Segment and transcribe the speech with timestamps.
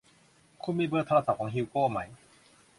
[0.63, 1.99] คุณมีเบอร์โทรศัพท์ของฮิวโกไหม